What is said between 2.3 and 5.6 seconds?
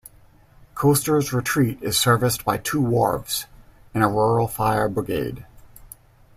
by two wharves, and a rural fire brigade.